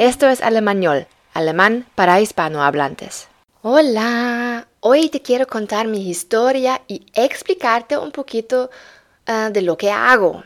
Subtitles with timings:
[0.00, 3.28] Esto es Alemañol, alemán para hispanohablantes.
[3.60, 8.70] Hola, hoy te quiero contar mi historia y explicarte un poquito
[9.28, 10.42] uh, de lo que hago.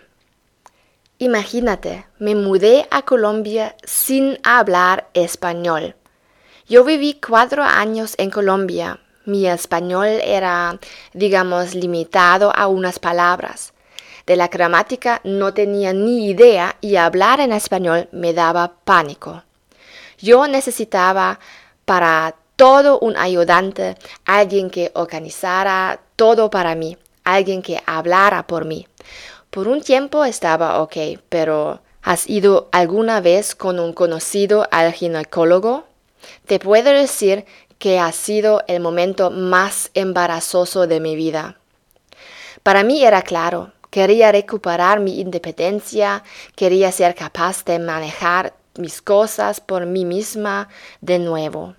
[1.19, 5.95] Imagínate, me mudé a Colombia sin hablar español.
[6.67, 8.99] Yo viví cuatro años en Colombia.
[9.25, 10.81] Mi español era,
[11.13, 13.74] digamos, limitado a unas palabras.
[14.27, 19.43] De la gramática no tenía ni idea y hablar en español me daba pánico.
[20.19, 21.39] Yo necesitaba
[21.85, 28.87] para todo un ayudante, alguien que organizara todo para mí, alguien que hablara por mí.
[29.51, 30.97] Por un tiempo estaba ok,
[31.29, 35.85] pero ¿has ido alguna vez con un conocido al ginecólogo?
[36.47, 37.45] Te puedo decir
[37.79, 41.59] que ha sido el momento más embarazoso de mi vida.
[42.63, 46.25] Para mí era claro, quería recuperar mi independencia,
[46.57, 50.69] quería ser capaz de manejar mis cosas por mí misma
[51.01, 51.77] de nuevo.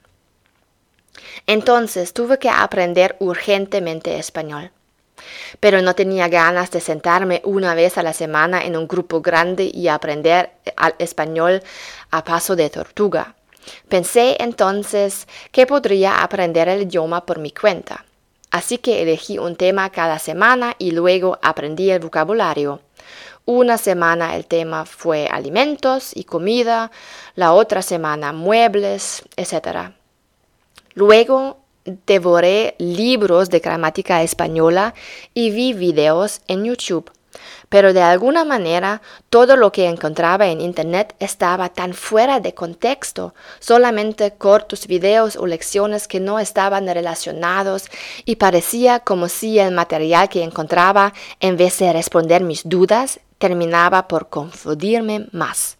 [1.45, 4.71] Entonces tuve que aprender urgentemente español.
[5.59, 9.69] Pero no tenía ganas de sentarme una vez a la semana en un grupo grande
[9.73, 10.51] y aprender
[10.99, 11.63] español
[12.11, 13.35] a paso de tortuga.
[13.89, 18.05] Pensé entonces que podría aprender el idioma por mi cuenta.
[18.55, 22.79] Así que elegí un tema cada semana y luego aprendí el vocabulario.
[23.43, 26.89] Una semana el tema fue alimentos y comida,
[27.35, 29.91] la otra semana muebles, etc.
[30.93, 34.93] Luego devoré libros de gramática española
[35.33, 37.11] y vi videos en YouTube
[37.69, 43.33] pero de alguna manera todo lo que encontraba en Internet estaba tan fuera de contexto,
[43.59, 47.89] solamente cortos videos o lecciones que no estaban relacionados
[48.25, 54.07] y parecía como si el material que encontraba, en vez de responder mis dudas, terminaba
[54.07, 55.77] por confundirme más.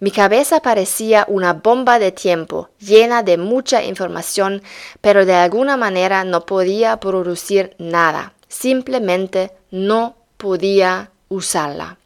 [0.00, 4.62] Mi cabeza parecía una bomba de tiempo, llena de mucha información,
[5.00, 8.34] pero de alguna manera no podía producir nada.
[8.48, 11.96] Simplemente no podía usarla.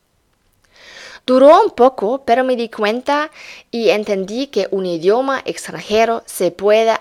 [1.26, 3.32] Duró un poco, pero me di cuenta
[3.72, 6.96] y entendí que un idioma extranjero se puede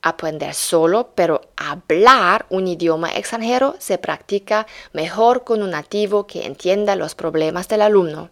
[0.00, 6.94] aprender solo, pero hablar un idioma extranjero se practica mejor con un nativo que entienda
[6.94, 8.30] los problemas del alumno.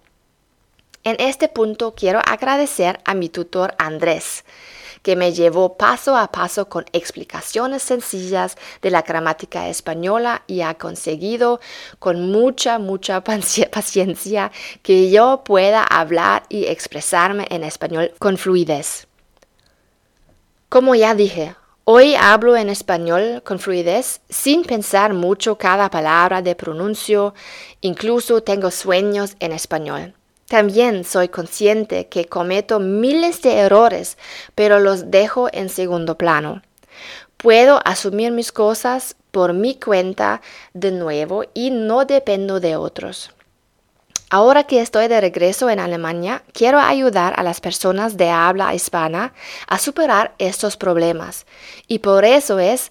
[1.03, 4.45] En este punto quiero agradecer a mi tutor Andrés,
[5.09, 10.75] que me llevó paso a paso con explicaciones sencillas de la gramática española y ha
[10.75, 11.61] conseguido
[11.99, 14.53] con mucha, mucha paciencia
[14.83, 19.07] que yo pueda hablar y expresarme en español con fluidez.
[20.69, 26.55] Como ya dije, Hoy hablo en español con fluidez sin pensar mucho cada palabra de
[26.55, 27.33] pronuncio,
[27.81, 30.18] incluso tengo sueños en español.
[30.49, 34.17] También soy consciente que cometo miles de errores,
[34.55, 36.63] pero los dejo en segundo plano.
[37.37, 40.41] Puedo asumir mis cosas por mi cuenta
[40.73, 43.31] de nuevo y no dependo de otros.
[44.31, 49.35] Ahora que estoy de regreso en Alemania, quiero ayudar a las personas de habla hispana
[49.67, 51.47] a superar estos problemas.
[51.89, 52.91] Y por eso es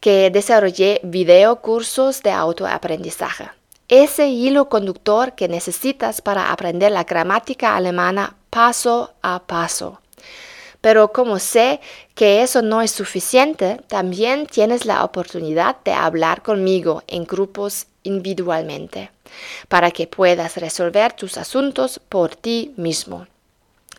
[0.00, 3.57] que desarrollé videocursos de autoaprendizaje
[3.88, 10.00] ese hilo conductor que necesitas para aprender la gramática alemana paso a paso.
[10.80, 11.80] Pero como sé
[12.14, 19.10] que eso no es suficiente, también tienes la oportunidad de hablar conmigo en grupos individualmente,
[19.68, 23.26] para que puedas resolver tus asuntos por ti mismo.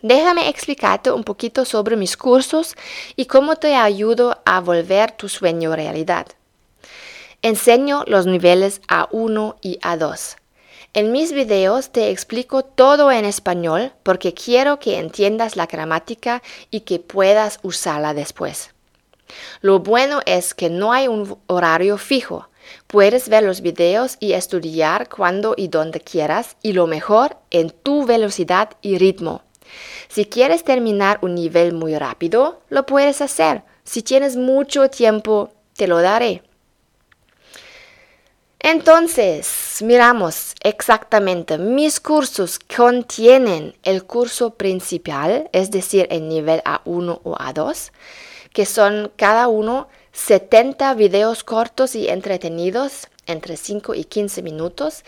[0.02, 2.74] Déjame explicarte un poquito sobre mis cursos
[3.16, 6.26] y cómo te ayudo a volver tu sueño realidad.
[7.42, 10.36] Enseño los niveles A1 y A2.
[10.92, 16.80] En mis videos te explico todo en español porque quiero que entiendas la gramática y
[16.80, 18.74] que puedas usarla después.
[19.62, 22.50] Lo bueno es que no hay un horario fijo.
[22.86, 28.04] Puedes ver los videos y estudiar cuando y donde quieras y lo mejor en tu
[28.04, 29.44] velocidad y ritmo.
[30.08, 33.62] Si quieres terminar un nivel muy rápido, lo puedes hacer.
[33.84, 36.42] Si tienes mucho tiempo, te lo daré.
[38.62, 47.36] Entonces, miramos exactamente, mis cursos contienen el curso principal, es decir, el nivel A1 o
[47.36, 47.90] A2,
[48.52, 55.04] que son cada uno 70 videos cortos y entretenidos entre 5 y 15 minutos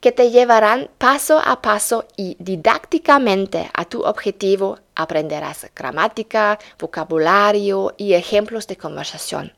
[0.00, 4.80] que te llevarán paso a paso y didácticamente a tu objetivo.
[4.96, 9.52] Aprenderás gramática, vocabulario y ejemplos de conversación.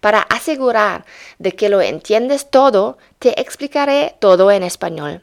[0.00, 1.04] Para asegurar
[1.38, 5.22] de que lo entiendes todo, te explicaré todo en español.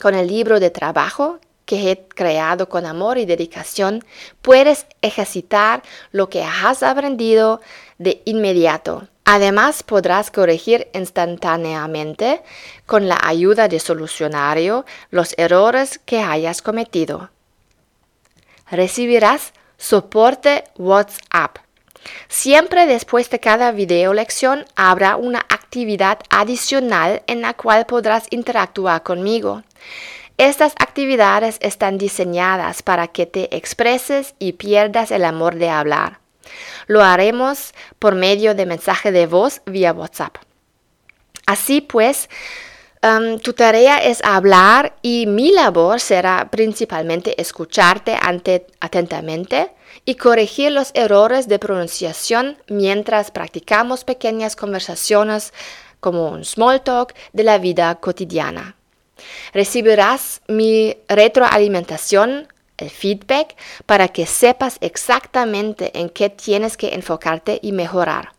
[0.00, 4.04] Con el libro de trabajo que he creado con amor y dedicación,
[4.40, 5.82] puedes ejercitar
[6.12, 7.60] lo que has aprendido
[7.98, 9.08] de inmediato.
[9.24, 12.42] Además, podrás corregir instantáneamente,
[12.86, 17.30] con la ayuda de solucionario, los errores que hayas cometido.
[18.70, 21.58] Recibirás soporte WhatsApp.
[22.28, 29.02] Siempre después de cada video lección habrá una actividad adicional en la cual podrás interactuar
[29.02, 29.62] conmigo.
[30.38, 36.20] Estas actividades están diseñadas para que te expreses y pierdas el amor de hablar.
[36.86, 40.36] Lo haremos por medio de mensaje de voz vía WhatsApp.
[41.46, 42.28] Así pues,
[43.42, 48.16] tu tarea es hablar y mi labor será principalmente escucharte
[48.80, 49.70] atentamente
[50.04, 55.52] y corregir los errores de pronunciación mientras practicamos pequeñas conversaciones
[56.00, 58.76] como un small talk de la vida cotidiana.
[59.52, 63.56] Recibirás mi retroalimentación, el feedback,
[63.86, 68.35] para que sepas exactamente en qué tienes que enfocarte y mejorar.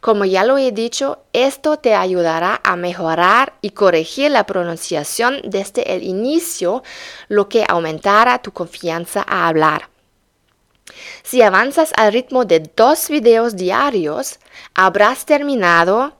[0.00, 5.94] Como ya lo he dicho, esto te ayudará a mejorar y corregir la pronunciación desde
[5.94, 6.82] el inicio,
[7.28, 9.88] lo que aumentará tu confianza a hablar.
[11.22, 14.38] Si avanzas al ritmo de dos videos diarios,
[14.74, 16.16] habrás terminado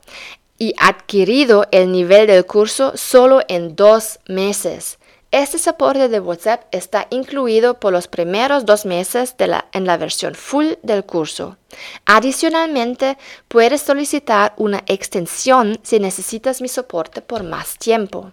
[0.57, 4.97] y adquirido el nivel del curso solo en dos meses.
[5.33, 9.35] Este soporte de WhatsApp está incluido por los primeros dos meses
[9.71, 11.57] en la versión full del curso.
[12.05, 18.31] Adicionalmente, puedes solicitar una extensión si necesitas mi soporte por más tiempo.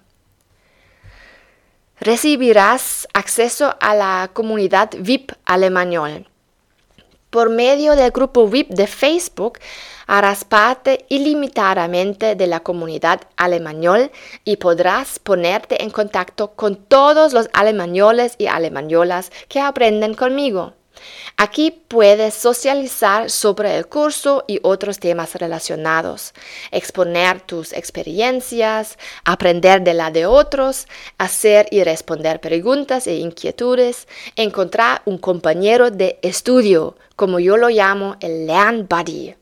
[1.99, 6.29] Recibirás acceso a la comunidad VIP Alemañol.
[7.31, 9.61] Por medio del grupo VIP de Facebook
[10.09, 14.11] harás parte ilimitadamente de la comunidad alemañol
[14.45, 20.75] y podrás ponerte en contacto con todos los alemañoles y alemañolas que aprenden conmigo.
[21.37, 26.35] Aquí puedes socializar sobre el curso y otros temas relacionados,
[26.71, 30.87] exponer tus experiencias, aprender de la de otros,
[31.19, 34.07] hacer y responder preguntas e inquietudes,
[34.37, 39.35] encontrar un compañero de estudio, como yo lo llamo el Learn Buddy.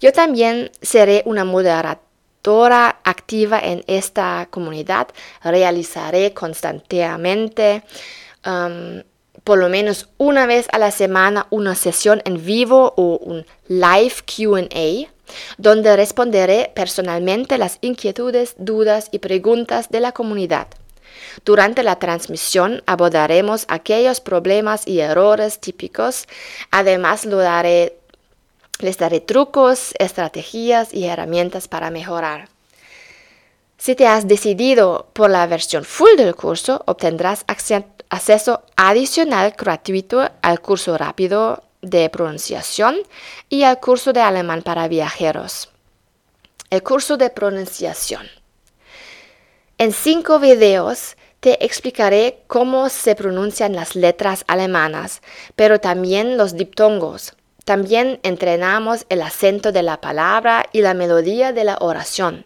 [0.00, 5.08] Yo también seré una moderadora activa en esta comunidad,
[5.42, 7.82] realizaré constantemente
[8.46, 9.02] um,
[9.44, 14.14] por lo menos una vez a la semana una sesión en vivo o un live
[14.26, 15.10] QA
[15.58, 20.66] donde responderé personalmente las inquietudes, dudas y preguntas de la comunidad.
[21.44, 26.26] Durante la transmisión abordaremos aquellos problemas y errores típicos.
[26.70, 32.48] Además, les daré trucos, estrategias y herramientas para mejorar.
[33.78, 37.44] Si te has decidido por la versión full del curso, obtendrás
[38.10, 42.98] acceso adicional gratuito al curso rápido de pronunciación
[43.48, 45.70] y al curso de alemán para viajeros.
[46.68, 48.28] El curso de pronunciación.
[49.78, 55.22] En cinco videos te explicaré cómo se pronuncian las letras alemanas,
[55.56, 57.34] pero también los diptongos.
[57.64, 62.44] También entrenamos el acento de la palabra y la melodía de la oración.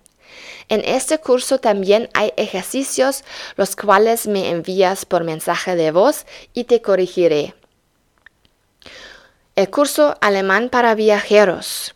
[0.69, 3.25] En este curso también hay ejercicios
[3.57, 7.55] los cuales me envías por mensaje de voz y te corregiré.
[9.57, 11.95] El curso alemán para viajeros.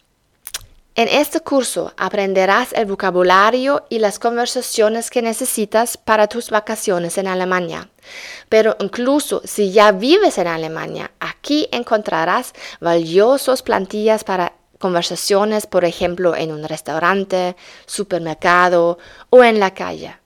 [0.98, 7.28] En este curso aprenderás el vocabulario y las conversaciones que necesitas para tus vacaciones en
[7.28, 7.88] Alemania.
[8.48, 16.34] Pero incluso si ya vives en Alemania, aquí encontrarás valiosos plantillas para conversaciones, por ejemplo,
[16.34, 17.56] en un restaurante,
[17.86, 18.98] supermercado
[19.30, 20.16] o en la calle.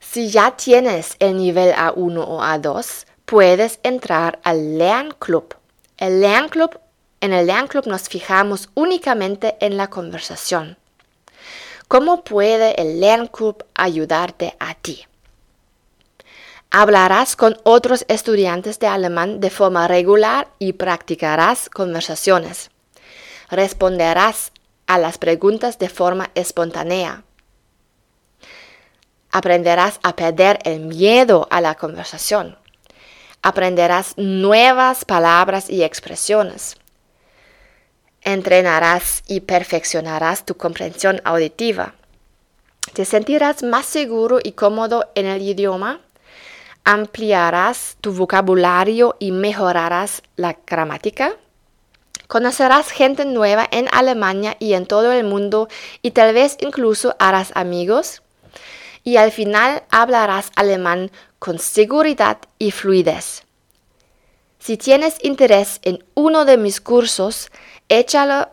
[0.00, 5.56] Si ya tienes el nivel A1 o A2, puedes entrar al Club.
[5.96, 6.78] El Club,
[7.20, 10.76] en el Club nos fijamos únicamente en la conversación.
[11.88, 15.06] ¿Cómo puede el Club ayudarte a ti?
[16.74, 22.70] Hablarás con otros estudiantes de alemán de forma regular y practicarás conversaciones.
[23.50, 24.52] Responderás
[24.86, 27.24] a las preguntas de forma espontánea.
[29.30, 32.56] Aprenderás a perder el miedo a la conversación.
[33.42, 36.76] Aprenderás nuevas palabras y expresiones.
[38.22, 41.96] Entrenarás y perfeccionarás tu comprensión auditiva.
[42.94, 46.00] Te sentirás más seguro y cómodo en el idioma
[46.84, 51.36] ampliarás tu vocabulario y mejorarás la gramática.
[52.26, 55.68] Conocerás gente nueva en Alemania y en todo el mundo
[56.00, 58.22] y tal vez incluso harás amigos.
[59.04, 61.10] y al final hablarás alemán
[61.40, 63.42] con seguridad y fluidez.
[64.60, 67.50] Si tienes interés en uno de mis cursos,
[67.88, 68.48] échalo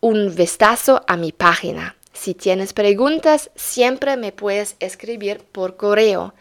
[0.00, 1.96] un vistazo a mi página.
[2.12, 6.34] Si tienes preguntas, siempre me puedes escribir por correo.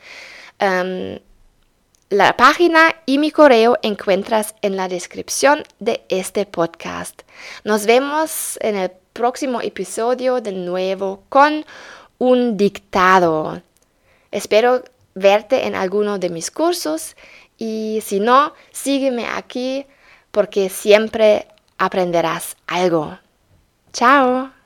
[0.60, 1.20] Em,
[2.10, 7.22] la página y mi correo encuentras en la descripción de este podcast.
[7.64, 11.66] Nos vemos en el próximo episodio de nuevo con
[12.18, 13.62] un dictado.
[14.32, 14.84] Espero
[15.16, 17.16] verte en alguno de mis cursos
[17.58, 19.86] y si no, sígueme aquí
[20.32, 21.48] porque siempre
[21.78, 23.20] aprenderás algo.
[23.92, 24.57] Chao.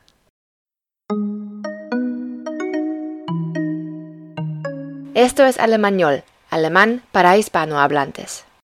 [5.21, 8.43] Esto es Alemañol, alemán para hispanohablantes.